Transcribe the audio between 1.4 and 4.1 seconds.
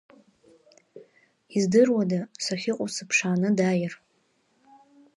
Издыруада, сахьыҟоу сыԥшааны дааир?